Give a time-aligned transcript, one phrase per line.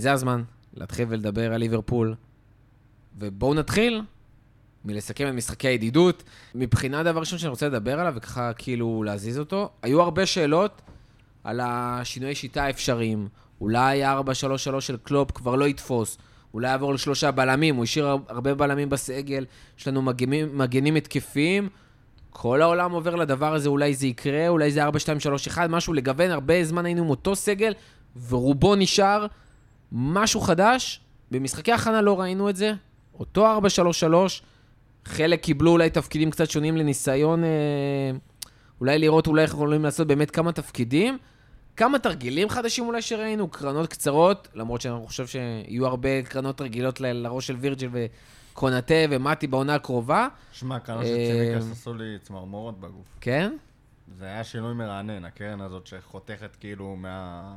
[0.00, 0.42] וזה הזמן
[0.74, 2.14] להתחיל ולדבר על ליברפול.
[3.18, 4.02] ובואו נתחיל
[4.84, 6.22] מלסכם את משחקי הידידות.
[6.54, 10.82] מבחינה דבר ראשון שאני רוצה לדבר עליו, וככה כאילו להזיז אותו, היו הרבה שאלות
[11.44, 13.28] על השינויי שיטה האפשריים.
[13.60, 16.18] אולי ה-4-3-3 של קלופ כבר לא יתפוס.
[16.54, 19.44] אולי יעבור לשלושה בלמים, הוא השאיר הרבה בלמים בסגל,
[19.78, 21.68] יש לנו מגנים, מגנים התקפיים.
[22.30, 25.92] כל העולם עובר לדבר הזה, אולי זה יקרה, אולי זה 4, 2, 3, 1, משהו
[25.92, 27.74] לגוון, הרבה זמן היינו עם אותו סגל,
[28.28, 29.26] ורובו נשאר
[29.92, 31.00] משהו חדש.
[31.30, 32.72] במשחקי הכנה לא ראינו את זה,
[33.18, 34.42] אותו 4, 3, 3,
[35.04, 37.48] חלק קיבלו אולי תפקידים קצת שונים לניסיון, אה,
[38.80, 41.18] אולי לראות אולי איך יכולים לעשות באמת כמה תפקידים.
[41.76, 47.12] כמה תרגילים חדשים אולי שראינו, קרנות קצרות, למרות שאני חושב שיהיו הרבה קרנות רגילות ל-
[47.12, 47.88] לראש של וירג'ל
[48.52, 50.28] וקונאטה ומטי בעונה הקרובה.
[50.52, 53.16] שמע, קרנות אה, של צימקס עשו לי צמרמורות בגוף.
[53.20, 53.52] כן?
[54.18, 57.54] זה היה שינוי מרענן, הקרן הזאת שחותכת כאילו מה...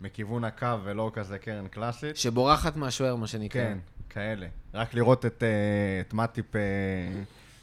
[0.00, 2.16] מכיוון הקו ולא כזה קרן קלאסית.
[2.16, 3.62] שבורחת מהשוער, מה שנקרא.
[3.62, 3.78] כן,
[4.10, 4.46] כאלה.
[4.74, 6.46] רק לראות את, אה, את מטיפ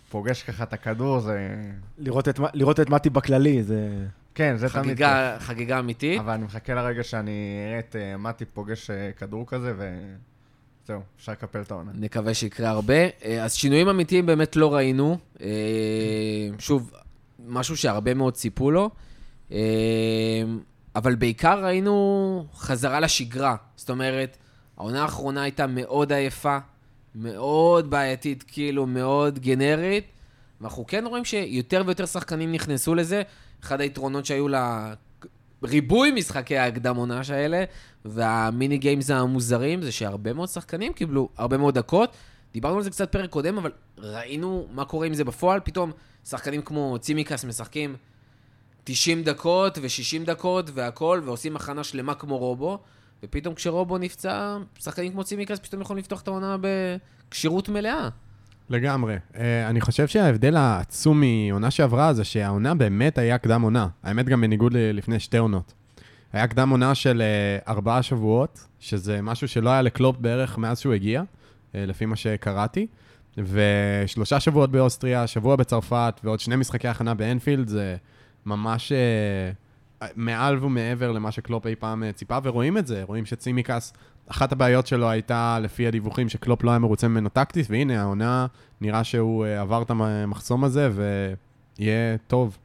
[0.09, 1.55] פוגש ככה את הכדור, זה...
[1.97, 4.05] לראות את, לראות את מתי בכללי, זה...
[4.35, 4.83] כן, זה תמיד.
[4.85, 6.19] חגיגה, חגיגה אמיתית.
[6.19, 11.31] אבל אני מחכה לרגע שאני אראה את אה, מטיפ פוגש אה, כדור כזה, וזהו, אפשר
[11.31, 11.91] לקפל את העונה.
[11.93, 13.07] נקווה שיקרה הרבה.
[13.41, 15.17] אז שינויים אמיתיים באמת לא ראינו.
[16.59, 16.91] שוב,
[17.47, 18.89] משהו שהרבה מאוד ציפו לו.
[20.95, 23.55] אבל בעיקר ראינו חזרה לשגרה.
[23.75, 24.37] זאת אומרת,
[24.77, 26.57] העונה האחרונה הייתה מאוד עייפה,
[27.15, 30.05] מאוד בעייתית, כאילו, מאוד גנרית.
[30.61, 33.21] ואנחנו כן רואים שיותר ויותר שחקנים נכנסו לזה.
[33.63, 34.47] אחד היתרונות שהיו
[35.61, 37.63] לריבוי משחקי ההקדם עונה האלה,
[38.05, 42.15] והמיני גיימס המוזרים, זה שהרבה מאוד שחקנים קיבלו הרבה מאוד דקות.
[42.53, 45.59] דיברנו על זה קצת פרק קודם, אבל ראינו מה קורה עם זה בפועל.
[45.63, 45.91] פתאום
[46.25, 47.95] שחקנים כמו צימקס משחקים
[48.87, 52.79] 90 דקות ו-60 דקות והכל, ועושים הכנה שלמה כמו רובו,
[53.23, 58.09] ופתאום כשרובו נפצע, שחקנים כמו צימקס פתאום יכולים לפתוח את העונה בכשירות מלאה.
[58.69, 59.15] לגמרי.
[59.33, 59.37] Uh,
[59.69, 63.87] אני חושב שההבדל העצום מעונה שעברה זה שהעונה באמת היה קדם עונה.
[64.03, 65.73] האמת גם בניגוד ללפני שתי עונות.
[66.33, 70.93] היה קדם עונה של uh, ארבעה שבועות, שזה משהו שלא היה לקלופ בערך מאז שהוא
[70.93, 72.87] הגיע, uh, לפי מה שקראתי.
[73.37, 77.95] ושלושה שבועות באוסטריה, שבוע בצרפת ועוד שני משחקי הכנה באנפילד, זה
[78.45, 83.93] ממש uh, מעל ומעבר למה שקלופ אי פעם uh, ציפה, ורואים את זה, רואים שצימקס,
[84.27, 88.47] אחת הבעיות שלו הייתה, לפי הדיווחים, שקלופ לא היה מרוצה ממנו טקטית, והנה, העונה,
[88.81, 90.89] נראה שהוא uh, עבר את המחסום הזה,
[91.79, 92.57] ויהיה טוב.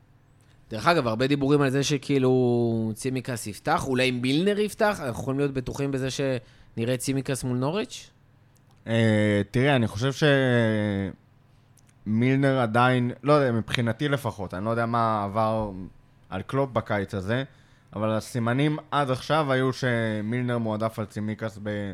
[0.71, 5.53] דרך אגב, הרבה דיבורים על זה שכאילו צימקס יפתח, אולי מילנר יפתח, אנחנו יכולים להיות
[5.53, 8.11] בטוחים בזה שנראה צימקס מול נוריץ'?
[8.87, 10.13] אה, תראה, אני חושב
[12.11, 15.71] שמילנר עדיין, לא יודע, מבחינתי לפחות, אני לא יודע מה עבר
[16.31, 17.45] על קלופ בקיץ הזה,
[17.97, 21.93] אבל הסימנים עד עכשיו היו שמילנר מועדף על צימקס ב...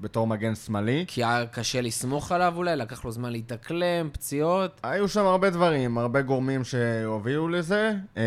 [0.00, 1.04] בתור מגן שמאלי.
[1.08, 4.80] כי היה קשה לסמוך עליו אולי, לקח לו זמן להתאקלם, פציעות.
[4.82, 7.92] היו שם הרבה דברים, הרבה גורמים שהובילו לזה.
[8.16, 8.22] אה,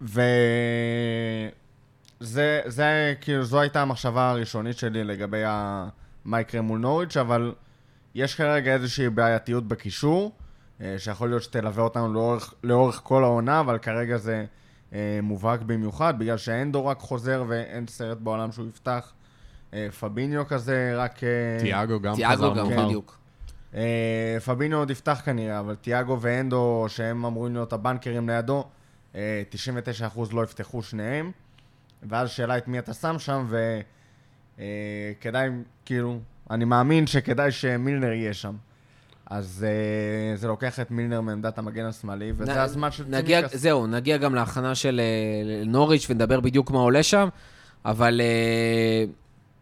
[0.00, 0.20] וזה,
[2.66, 5.88] זה, כאילו, זו הייתה המחשבה הראשונית שלי לגבי ה...
[6.24, 7.52] מה יקרה מול נוריץ', אבל
[8.14, 10.32] יש כרגע איזושהי בעייתיות בקישור,
[10.80, 14.44] אה, שיכול להיות שתלווה אותנו לאורך, לאורך כל העונה, אבל כרגע זה
[14.92, 19.12] אה, מובהק במיוחד, בגלל שאנדו רק חוזר ואין סרט בעולם שהוא יפתח.
[19.74, 21.20] אה, פביניו כזה, רק...
[21.60, 22.86] תיאגו גם תיאגו חזר גם, מאוחר.
[22.86, 23.18] בדיוק.
[23.74, 28.64] אה, פביניו עוד יפתח כנראה, אבל תיאגו ואנדו, שהם אמורים להיות הבנקרים לידו,
[29.14, 31.30] אה, 99% לא יפתחו שניהם.
[32.08, 33.46] ואז שאלה את מי אתה שם שם,
[34.58, 35.48] וכדאי,
[35.84, 36.20] כאילו,
[36.52, 38.54] אני מאמין שכדאי שמילנר יהיה שם.
[39.26, 43.56] אז אה, זה לוקח את מילנר מעמדת המגן השמאלי, וזה נ- הזמן של נגיע, צימקס.
[43.56, 47.28] זהו, נגיע גם להכנה של אה, נוריץ' ונדבר בדיוק מה עולה שם,
[47.84, 49.04] אבל אה,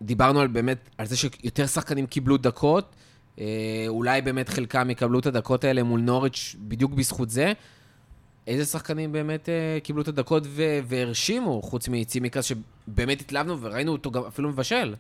[0.02, 2.94] דיברנו על באמת, על זה שיותר שחקנים קיבלו דקות,
[3.40, 3.44] אה,
[3.88, 7.52] אולי באמת חלקם יקבלו את הדקות האלה מול נוריץ' בדיוק בזכות זה.
[8.46, 10.42] איזה שחקנים באמת אה, קיבלו את הדקות
[10.86, 14.94] והרשימו, חוץ מצימקס, שבאמת התלהבנו וראינו אותו גם אפילו מבשל.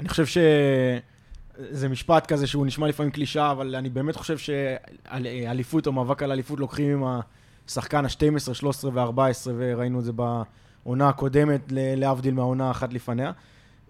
[0.00, 5.92] אני חושב שזה משפט כזה שהוא נשמע לפעמים קלישאה, אבל אני באמת חושב שאליפות או
[5.92, 7.20] מאבק על אליפות לוקחים עם
[7.68, 9.20] השחקן ה-12, 13 ו-14,
[9.56, 13.32] וראינו את זה בעונה הקודמת, להבדיל מהעונה האחת לפניה.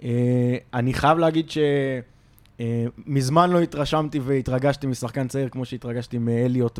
[0.02, 1.50] אה, אני חייב להגיד
[2.58, 6.78] שמזמן לא התרשמתי והתרגשתי משחקן צעיר כמו שהתרגשתי מאליוט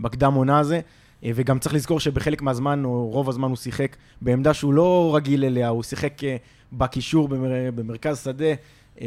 [0.00, 0.80] בקדם עונה הזה.
[1.24, 5.44] אה, וגם צריך לזכור שבחלק מהזמן, או רוב הזמן, הוא שיחק בעמדה שהוא לא רגיל
[5.44, 6.36] אליה, הוא שיחק אה,
[6.72, 7.70] בקישור במר...
[7.74, 8.54] במרכז שדה,
[9.00, 9.06] אה,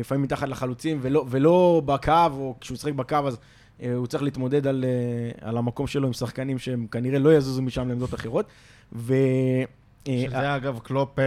[0.00, 3.36] לפעמים מתחת לחלוצים, ולא, ולא בקו, או כשהוא שיחק בקו אז
[3.94, 4.84] הוא צריך להתמודד על,
[5.40, 8.46] על המקום שלו עם שחקנים שהם כנראה לא יזוזו משם לעמדות אחרות.
[10.08, 11.18] אה, שזה אגב, קלופ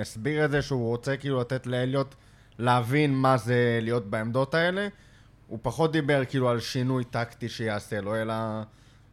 [0.00, 2.14] הסביר את זה שהוא רוצה כאילו לתת לאליוט
[2.58, 4.88] להבין מה זה להיות בעמדות האלה.
[5.48, 8.34] הוא פחות דיבר כאילו על שינוי טקטי שיעשה לו, אלא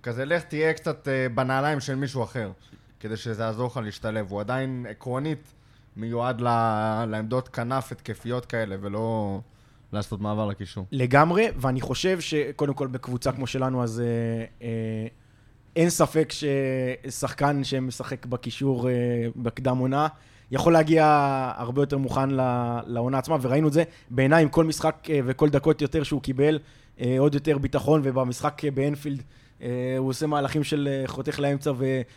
[0.03, 2.51] כזה לך תהיה קצת אה, בנעליים של מישהו אחר,
[2.99, 4.31] כדי שזה יעזור לך להשתלב.
[4.31, 5.53] הוא עדיין עקרונית
[5.95, 6.47] מיועד ל...
[7.07, 9.39] לעמדות כנף התקפיות כאלה, ולא
[9.93, 10.85] לעשות מעבר לקישור.
[10.91, 15.07] לגמרי, ואני חושב שקודם כל בקבוצה כמו שלנו, אז אה, אה,
[15.75, 18.93] אין ספק ששחקן שמשחק בקישור אה,
[19.35, 20.07] בקדם עונה,
[20.53, 21.05] יכול להגיע
[21.57, 22.29] הרבה יותר מוכן
[22.87, 26.59] לעונה עצמה, וראינו את זה בעיניי עם כל משחק אה, וכל דקות יותר שהוא קיבל,
[27.01, 29.21] אה, עוד יותר ביטחון, ובמשחק אה, באנפילד
[29.97, 31.71] הוא עושה מהלכים של חותך לאמצע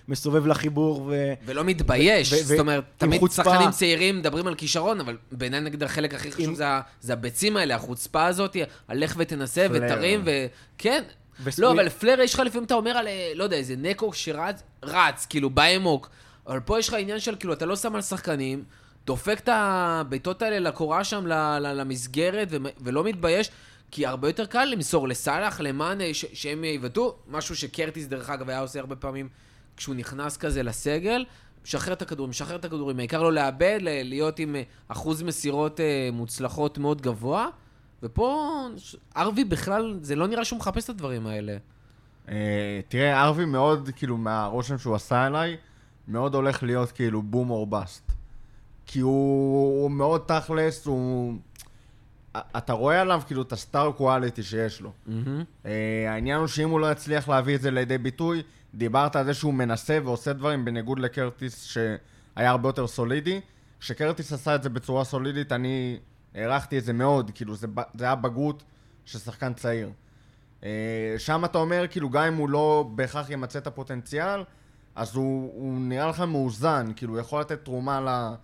[0.08, 1.32] ומסובב לחיבור, ו...
[1.46, 3.44] ולא מתבייש, ו- זאת אומרת, תמיד חוצפה.
[3.44, 6.64] שחקנים צעירים מדברים על כישרון, אבל בעיניי נגיד החלק הכי חשוב עם- זה
[7.00, 8.56] זה הביצים האלה, החוצפה הזאת,
[8.88, 9.80] הלך ותנסה פלר.
[9.86, 11.02] ותרים, וכן.
[11.44, 14.62] וספרי- לא, אבל פלר יש לך לפעמים אתה אומר על, לא יודע, איזה נקו שרץ,
[14.82, 16.10] רץ, כאילו, באמוק.
[16.48, 18.64] אבל פה יש לך עניין של, כאילו, אתה לא שם על שחקנים,
[19.06, 21.26] דופק את הבעיטות האלה לקורה שם,
[21.60, 22.48] למסגרת,
[22.80, 23.50] ולא מתבייש.
[23.90, 28.80] כי הרבה יותר קל למסור לסאלח, למאנה, שהם יבעטו, משהו שקרטיס, דרך אגב, היה עושה
[28.80, 29.28] הרבה פעמים
[29.76, 31.24] כשהוא נכנס כזה לסגל,
[31.64, 36.08] משחרר את הכדורים, משחרר את הכדורים, העיקר לא לאבד, להיות עם אה, אחוז מסירות אה,
[36.12, 37.48] מוצלחות מאוד גבוה,
[38.02, 38.52] ופה
[39.16, 41.56] ארווי בכלל, זה לא נראה שהוא מחפש את הדברים האלה.
[42.28, 45.56] אה, תראה, ארווי מאוד, כאילו, מהרושם שהוא עשה עליי,
[46.08, 48.12] מאוד הולך להיות כאילו בום אור בסט.
[48.86, 51.34] כי הוא, הוא מאוד תכלס, הוא...
[52.56, 54.92] אתה רואה עליו כאילו את הסטאר קואליטי שיש לו.
[55.66, 58.42] אה, העניין הוא שאם הוא לא יצליח להביא את זה לידי ביטוי,
[58.74, 63.40] דיברת על זה שהוא מנסה ועושה דברים בניגוד לקרטיס שהיה הרבה יותר סולידי.
[63.80, 65.98] כשקרטיס עשה את זה בצורה סולידית, אני
[66.34, 68.62] הערכתי את זה מאוד, כאילו זה, זה היה בגרות
[69.04, 69.90] של שחקן צעיר.
[70.64, 74.42] אה, שם אתה אומר, כאילו גם אם הוא לא בהכרח ימצה את הפוטנציאל,
[74.96, 78.34] אז הוא, הוא נראה לך מאוזן, כאילו הוא יכול לתת תרומה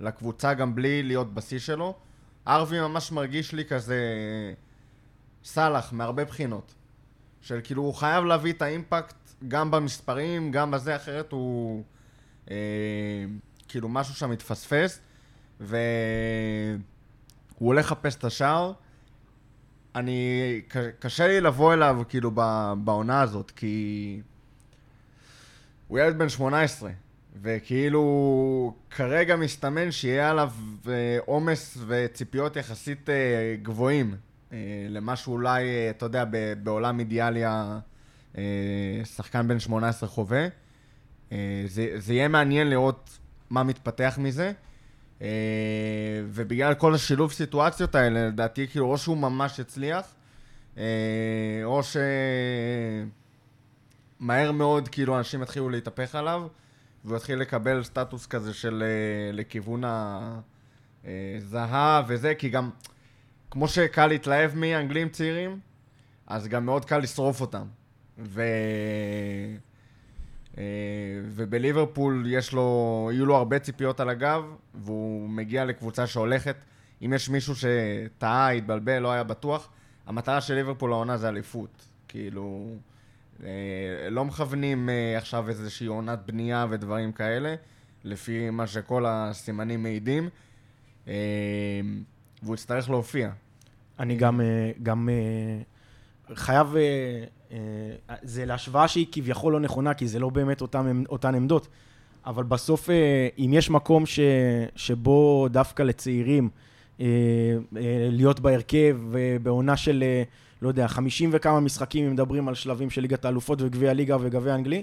[0.00, 1.94] לקבוצה גם בלי להיות בשיא שלו.
[2.48, 4.00] ארווי ממש מרגיש לי כזה
[5.44, 6.74] סאלח מהרבה בחינות.
[7.40, 9.14] של כאילו הוא חייב להביא את האימפקט
[9.48, 11.84] גם במספרים, גם בזה, אחרת הוא
[12.50, 12.56] אה,
[13.68, 15.00] כאילו משהו שם מתפספס,
[15.60, 15.78] והוא
[17.58, 18.72] הולך לחפש את השער.
[19.94, 20.60] אני,
[20.98, 22.30] קשה לי לבוא אליו כאילו
[22.84, 24.20] בעונה הזאת, כי
[25.92, 26.90] הוא ילד בן 18,
[27.42, 30.50] וכאילו כרגע מסתמן שיהיה עליו
[30.88, 33.14] אה, עומס וציפיות יחסית אה,
[33.62, 34.16] גבוהים
[34.52, 34.58] אה,
[34.88, 36.24] למה שאולי, אתה יודע,
[36.62, 37.42] בעולם אידיאלי
[39.02, 40.46] השחקן בן 18 חווה.
[41.66, 43.18] זה, זה יהיה מעניין לראות
[43.50, 44.52] מה מתפתח מזה.
[46.26, 50.14] ובגלל כל השילוב סיטואציות האלה, לדעתי, כאילו, או שהוא ממש הצליח,
[51.64, 51.80] או
[54.22, 56.46] שמהר מאוד, כאילו, אנשים יתחילו להתהפך עליו,
[57.04, 59.82] והוא יתחיל לקבל סטטוס כזה של אה, לכיוון
[61.04, 62.70] הזהב וזה, כי גם,
[63.50, 65.60] כמו שקל להתלהב מאנגלים צעירים,
[66.26, 67.66] אז גם מאוד קל לשרוף אותם.
[68.18, 68.42] ו...
[70.58, 70.64] אה,
[71.24, 76.56] ובליברפול יש לו, יהיו לו הרבה ציפיות על הגב, והוא מגיע לקבוצה שהולכת.
[77.04, 79.68] אם יש מישהו שטעה, התבלבל, לא היה בטוח,
[80.06, 81.86] המטרה של ליברפול העונה זה אליפות.
[82.08, 82.91] כאילו, אה,
[84.10, 87.54] לא מכוונים אה, עכשיו איזושהי עונת בנייה ודברים כאלה,
[88.04, 90.28] לפי מה שכל הסימנים מעידים,
[91.08, 91.12] אה,
[92.42, 93.30] והוא יצטרך להופיע.
[93.98, 96.82] אני גם, אה, גם אה, חייב, אה,
[97.52, 101.68] אה, זה להשוואה שהיא כביכול לא נכונה, כי זה לא באמת אותם, אותן עמדות,
[102.26, 104.20] אבל בסוף, אה, אם יש מקום ש,
[104.76, 106.71] שבו דווקא לצעירים אה, אה,
[108.10, 110.22] להיות בהרכב, ובעונה של, אה,
[110.62, 114.52] לא יודע, 50 וכמה משחקים, אם מדברים על שלבים של ליגת האלופות וגביע הליגה וגביע
[114.52, 114.82] האנגלי,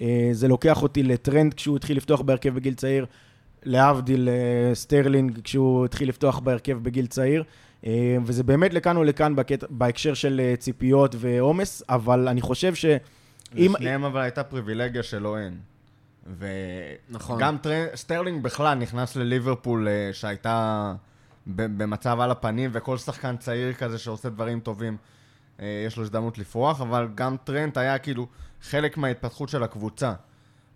[0.00, 3.06] אה, זה לוקח אותי לטרנד כשהוא התחיל לפתוח בהרכב בגיל צעיר,
[3.64, 7.44] להבדיל אה, סטרלינג כשהוא התחיל לפתוח בהרכב בגיל צעיר.
[7.86, 12.96] אה, וזה באמת לכאן ולכאן בקטע, בהקשר של אה, ציפיות ועומס, אבל אני חושב שאם...
[13.54, 15.58] לשניהם אבל הייתה פריבילגיה שלא אין.
[17.08, 17.36] נכון.
[17.36, 17.86] וגם טר...
[17.94, 20.94] סטרלינג בכלל נכנס לליברפול אה, שהייתה
[21.46, 24.96] במצב על הפנים, וכל שחקן צעיר כזה שעושה דברים טובים,
[25.60, 28.26] אה, יש לו הזדמנות לפרוח, אבל גם טרנט היה כאילו
[28.62, 30.12] חלק מההתפתחות של הקבוצה.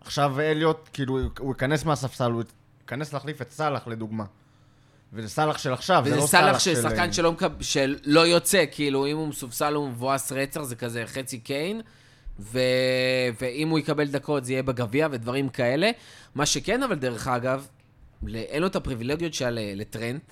[0.00, 2.42] עכשיו אליוט, כאילו, הוא ייכנס מהספסל, הוא
[2.80, 4.24] ייכנס להחליף את סאלח לדוגמה.
[5.12, 6.82] וזה סאלח של עכשיו, זה וזה לא סאלח סאלח של של...
[6.82, 7.62] שחקן שלא, מקב...
[7.62, 11.80] שלא יוצא, כאילו, אם הוא מסופסל הוא מבואס רצח, זה כזה חצי קיין,
[12.40, 12.58] ו...
[13.40, 15.90] ואם הוא יקבל דקות זה יהיה בגביע ודברים כאלה.
[16.34, 17.66] מה שכן, אבל דרך אגב,
[18.34, 20.22] אין לו את הפריבילגיות שהיה לטרנט,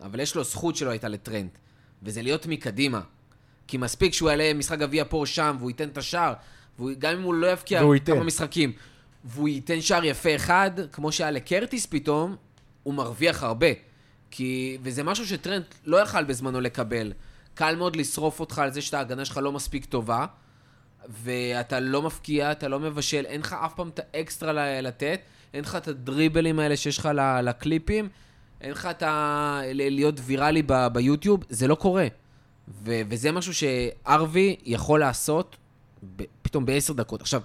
[0.00, 1.58] אבל יש לו זכות שלא הייתה לטרנט,
[2.02, 3.00] וזה להיות מקדימה.
[3.66, 6.32] כי מספיק שהוא יעלה משחק גביע פה או שם, והוא ייתן את השער,
[6.80, 7.80] וגם אם הוא לא יבקיע.
[8.16, 8.72] כמה משחקים,
[9.24, 12.36] והוא ייתן שער יפה אחד, כמו שהיה לקרטיס פתאום,
[12.82, 13.66] הוא מרוויח הרבה.
[14.30, 17.12] כי, וזה משהו שטרנט לא יכל בזמנו לקבל.
[17.54, 20.26] קל מאוד לשרוף אותך על זה שההגנה שלך לא מספיק טובה,
[21.08, 25.20] ואתה לא מפקיע, אתה לא מבשל, אין לך אף פעם את האקסטרה לתת,
[25.54, 27.08] אין לך את הדריבלים האלה שיש לך
[27.42, 28.08] לקליפים,
[28.60, 29.60] אין לך את ה...
[29.72, 32.06] להיות ויראלי ב- ביוטיוב, זה לא קורה.
[32.68, 35.56] ו- וזה משהו שארווי יכול לעשות
[36.16, 37.20] ב- פתאום בעשר דקות.
[37.20, 37.42] עכשיו,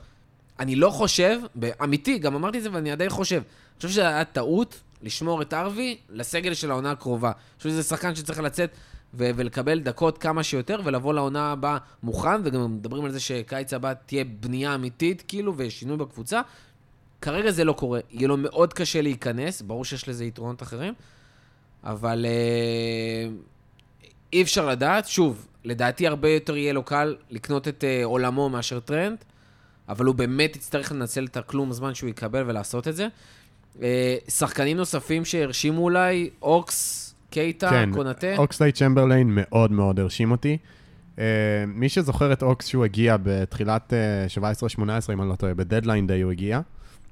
[0.60, 1.40] אני לא חושב,
[1.84, 5.54] אמיתי, גם אמרתי את זה ואני עדיין חושב, אני חושב שזה היה טעות לשמור את
[5.54, 7.28] ארווי לסגל של העונה הקרובה.
[7.28, 8.70] אני חושב שזה שחקן שצריך לצאת
[9.14, 13.94] ו- ולקבל דקות כמה שיותר, ולבוא לעונה הבאה מוכן, וגם מדברים על זה שקיץ הבא
[14.06, 16.42] תהיה בנייה אמיתית, כאילו, ושינוי בקבוצה.
[17.22, 18.00] כרגע זה לא קורה.
[18.12, 20.94] יהיה לו מאוד קשה להיכנס, ברור שיש לזה יתרונות אחרים,
[21.84, 23.30] אבל אה,
[24.34, 25.08] אי אפשר לדעת.
[25.08, 29.18] שוב, לדעתי הרבה יותר יהיה לו קל לקנות את אה, עולמו מאשר טרנט,
[29.90, 33.08] אבל הוא באמת יצטרך לנצל את הכלום זמן שהוא יקבל ולעשות את זה.
[33.82, 38.38] אה, שחקנים נוספים שהרשימו אולי, אוקס, קייטה, כן, קונטה.
[38.38, 40.58] אוקסלייד צ'מברליין מאוד מאוד הרשים אותי.
[41.16, 41.22] אה,
[41.68, 43.94] מי שזוכר את אוקס שהוא הגיע בתחילת
[44.34, 44.82] אה, 17-18,
[45.14, 46.62] אם אני לא טועה, ב deadline day הוא הגיע.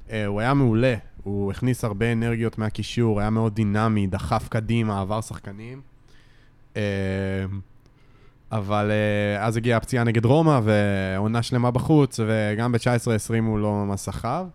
[0.09, 5.21] Uh, הוא היה מעולה, הוא הכניס הרבה אנרגיות מהקישור, היה מאוד דינמי, דחף קדימה, עבר
[5.21, 5.81] שחקנים.
[6.73, 6.77] Uh,
[8.51, 12.79] אבל uh, אז הגיעה הפציעה נגד רומא, ועונה שלמה בחוץ, וגם ב-19-20
[13.45, 14.45] הוא לא ממש סחב.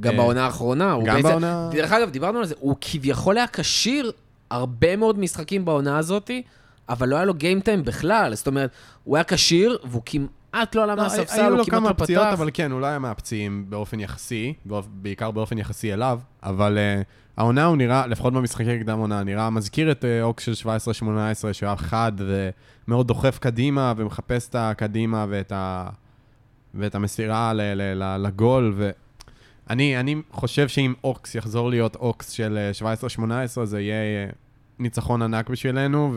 [0.00, 0.96] גם אה, בעונה האחרונה.
[1.04, 4.12] גם בעצם- בעונה- דרך אגב, דיברנו על זה, הוא כביכול היה כשיר
[4.50, 6.42] הרבה מאוד משחקים בעונה הזאתי,
[6.88, 8.34] אבל לא היה לו גיימטיים בכלל.
[8.34, 8.70] זאת אומרת,
[9.04, 10.30] הוא היה כשיר, והוא כמעט
[10.74, 12.32] לא עלה לא, מהספסל, היו הוא לו כמעט כמה לא פציעות, פתח.
[12.32, 14.54] אבל כן, הוא לא היה מהפציעים באופן יחסי,
[14.88, 17.04] בעיקר באופן יחסי אליו, אבל uh,
[17.36, 21.66] העונה הוא נראה, לפחות במשחקי קדם עונה, נראה מזכיר את uh, אוקס של 17-18, שהוא
[21.66, 22.12] היה חד
[22.88, 25.88] ומאוד דוחף קדימה ומחפש את הקדימה ואת, ה...
[26.74, 27.60] ואת המסירה ל...
[27.60, 28.02] ל...
[28.02, 28.26] ל...
[28.26, 28.72] לגול.
[28.76, 28.90] ו...
[29.70, 32.94] אני, אני חושב שאם אוקס יחזור להיות אוקס של אה,
[33.60, 34.30] 17-18, זה יהיה אה,
[34.78, 36.14] ניצחון ענק בשבילנו,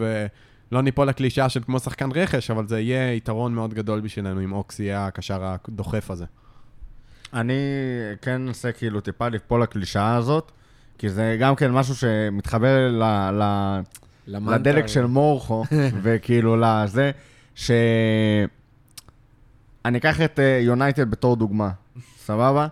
[0.71, 4.51] ולא ניפול לקלישאה של כמו שחקן רכש, אבל זה יהיה יתרון מאוד גדול בשבילנו אם
[4.51, 6.25] אוקס יהיה הקשר הדוחף הזה.
[7.33, 7.53] אני
[8.21, 10.51] כן אנסה כאילו טיפה ליפול לקלישאה הזאת,
[10.97, 13.79] כי זה גם כן משהו שמתחבר ל, ל.
[14.27, 15.65] לדלק של מורכו,
[16.03, 17.11] וכאילו לזה,
[17.55, 17.71] ש...
[19.85, 21.69] אני אקח את יונייטד בתור דוגמה,
[22.17, 22.67] סבבה?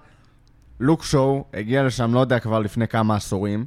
[0.79, 3.65] לוק שואו הגיע לשם, לא יודע, כבר לפני כמה עשורים.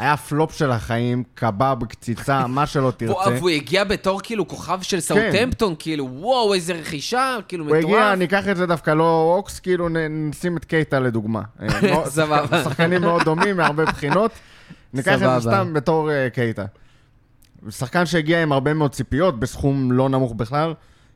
[0.00, 3.30] היה פלופ של החיים, קבב, קציצה, מה שלא תרצה.
[3.30, 7.84] והוא- הגיע בתור כאילו כוכב של סאוטהמפטון, כאילו, וואו, איזה רכישה, כאילו, הוא מטורף.
[7.94, 11.42] הגיע, אני אקח את זה דווקא לא אוקס, כאילו נשים את קייטה לדוגמה.
[11.62, 12.64] אה, סבבה.
[12.64, 14.30] שחקנים מאוד דומים מהרבה בחינות.
[14.94, 15.18] ניקח את.
[15.18, 16.64] זה סתם בתור אה, קייטה.
[17.70, 20.74] שחקן שהגיע עם הרבה מאוד ציפיות, בסכום לא נמוך בכלל.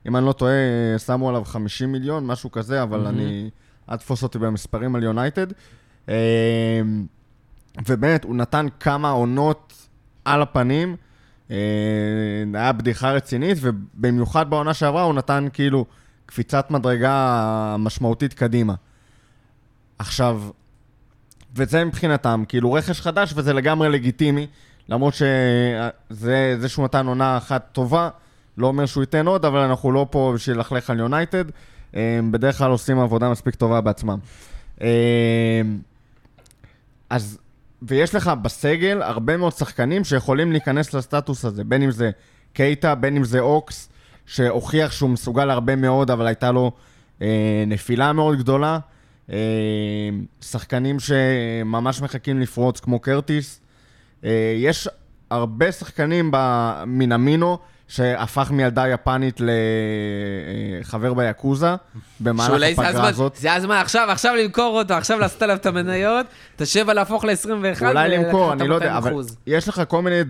[0.08, 0.52] אם אני לא טועה,
[0.92, 3.50] אה, שמו עליו 50 מיליון, משהו כזה, אבל אני...
[3.90, 5.46] אל תתפוס אותי במספרים על יונייטד.
[7.78, 9.88] אה, ובאמת, הוא נתן כמה עונות
[10.24, 10.96] על הפנים.
[11.50, 11.56] אה,
[12.54, 15.84] היה בדיחה רצינית, ובמיוחד בעונה שעברה הוא נתן כאילו
[16.26, 18.74] קפיצת מדרגה משמעותית קדימה.
[19.98, 20.42] עכשיו,
[21.56, 24.46] וזה מבחינתם, כאילו רכש חדש וזה לגמרי לגיטימי,
[24.88, 28.08] למרות שזה זה שהוא נתן עונה אחת טובה,
[28.58, 31.44] לא אומר שהוא ייתן עוד, אבל אנחנו לא פה בשביל ללכלך על יונייטד,
[31.92, 34.18] הם בדרך כלל עושים עבודה מספיק טובה בעצמם.
[34.80, 35.62] אה,
[37.10, 37.38] אז,
[37.88, 42.10] ויש לך בסגל הרבה מאוד שחקנים שיכולים להיכנס לסטטוס הזה, בין אם זה
[42.52, 43.88] קייטה, בין אם זה אוקס,
[44.26, 46.72] שהוכיח שהוא מסוגל הרבה מאוד, אבל הייתה לו
[47.22, 48.78] אה, נפילה מאוד גדולה.
[49.32, 49.36] אה,
[50.40, 53.60] שחקנים שממש מחכים לפרוץ, כמו קרטיס.
[54.24, 54.88] אה, יש
[55.30, 59.40] הרבה שחקנים במינמינו, שהפך מילדה יפנית
[60.80, 61.74] לחבר ביאקוזה,
[62.20, 63.36] במהלך הפגרה הזאת.
[63.36, 66.26] זה הזמן עכשיו, עכשיו למכור אותו, עכשיו לעשות עליו את המניות,
[66.56, 69.12] תשב על להפוך ל-21 אולי למכור, אני לא יודע, אבל
[69.46, 70.20] יש לך כל מיני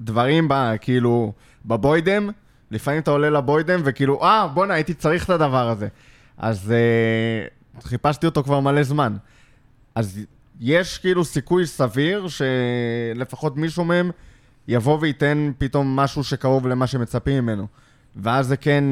[0.00, 1.32] דברים, ב, כאילו,
[1.66, 2.30] בבוידם,
[2.70, 5.88] לפעמים אתה עולה לבוידם, וכאילו, אה, בואנה, הייתי צריך את הדבר הזה.
[6.38, 7.46] אז אה,
[7.82, 9.16] חיפשתי אותו כבר מלא זמן.
[9.94, 10.20] אז
[10.60, 14.10] יש כאילו סיכוי סביר שלפחות מישהו מהם
[14.68, 17.66] יבוא וייתן פתאום משהו שקרוב למה שמצפים ממנו.
[18.16, 18.84] ואז זה כן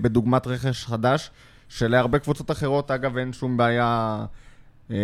[0.00, 1.30] בדוגמת רכש חדש,
[1.68, 4.24] שלהרבה קבוצות אחרות, אגב, אין שום בעיה,
[4.90, 4.96] אה,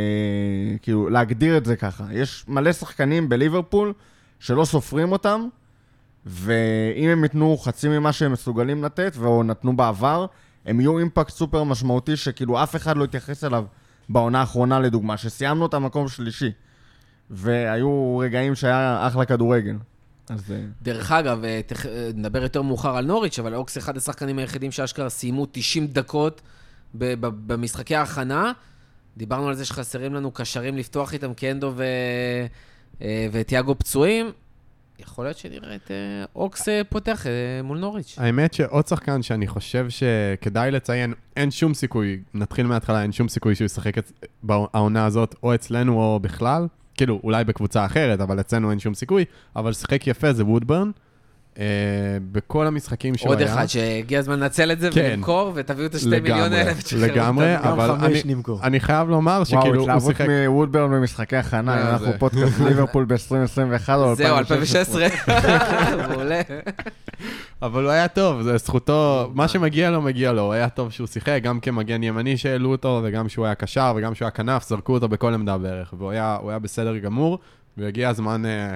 [0.83, 2.05] כאילו, להגדיר את זה ככה.
[2.13, 3.93] יש מלא שחקנים בליברפול
[4.39, 5.49] שלא סופרים אותם,
[6.27, 10.27] ואם הם ייתנו חצי ממה שהם מסוגלים לתת, או נתנו בעבר,
[10.67, 13.65] הם יהיו אימפקט סופר משמעותי, שכאילו אף אחד לא יתייחס אליו
[14.09, 16.51] בעונה האחרונה, לדוגמה, שסיימנו את המקום שלישי.
[17.31, 19.77] והיו רגעים שהיה אחלה כדורגל.
[20.31, 20.53] אז...
[20.53, 24.39] אה, דרך אגב, אה, תכף אה, נדבר יותר מאוחר על נוריץ', אבל אוקס אחד השחקנים
[24.39, 26.41] היחידים שאשכרה סיימו 90 דקות
[26.95, 28.53] ב- ב- במשחקי ההכנה,
[29.17, 31.85] דיברנו על זה שחסרים לנו קשרים לפתוח איתם קנדו ו...
[33.33, 34.31] וטיאגו פצועים.
[34.99, 35.91] יכול להיות שנראה את
[36.37, 37.27] אוקס פותח
[37.65, 38.15] מול נוריץ'.
[38.19, 43.55] האמת שעוד שחקן שאני חושב שכדאי לציין, אין שום סיכוי, נתחיל מההתחלה, אין שום סיכוי
[43.55, 46.67] שהוא ישחק את- בעונה הזאת, או אצלנו או בכלל.
[46.99, 49.25] כאילו, אולי בקבוצה אחרת, אבל אצלנו אין שום סיכוי,
[49.57, 50.91] אבל שיחק יפה זה וודברן.
[51.59, 51.65] אה,
[52.33, 53.55] בכל המשחקים שהוא עוד היה.
[53.55, 55.09] אחד שהגיע הזמן לנצל את זה כן.
[55.13, 58.23] ולמכור, ותביאו את השתי לגמרי, מיליון האלה ותשחררו לגמרי, אבל אני-.
[58.63, 60.27] אני חייב לומר וואו, שכאילו, הוא התלהבות שיחק...
[60.49, 65.05] מוודברן במשחקי הכנה, אה, אנחנו זה- פודקאסט ליברפול ב-2021 או זהו, 2016.
[65.05, 66.07] 2016.
[66.09, 66.41] מעולה.
[67.63, 70.43] אבל הוא היה טוב, זה זכותו, מה שמגיע לו, מגיע לו.
[70.43, 74.15] הוא היה טוב שהוא שיחק, גם כמגן ימני שהעלו אותו, וגם שהוא היה קשר, וגם
[74.15, 75.95] שהוא היה כנף, זרקו אותו בכל עמדה בערך.
[75.99, 77.39] והוא היה, היה בסדר גמור,
[77.77, 78.75] והגיע הזמן אה,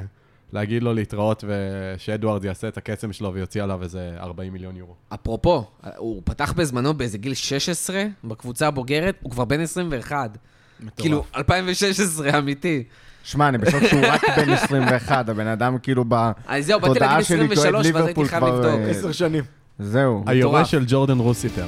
[0.52, 4.94] להגיד לו להתראות, ושאדוארד יעשה את הקסם שלו ויוציא עליו איזה 40 מיליון יורו.
[5.14, 5.64] אפרופו,
[5.96, 10.38] הוא פתח בזמנו באיזה גיל 16 בקבוצה הבוגרת, הוא כבר בן 21.
[10.96, 12.84] כאילו, 2016, אמיתי.
[13.24, 17.94] שמע, אני בשוק שהוא רק בן 21, הבן אדם כאילו בתודעה להגיד שלי 23, אוהד
[17.96, 18.68] ואז הייתי ליברפול כבר.
[18.68, 19.44] אה, עשר שנים.
[19.78, 20.24] זהו.
[20.26, 20.70] היורש.
[20.70, 21.66] של ג'ורדן רוסיטר.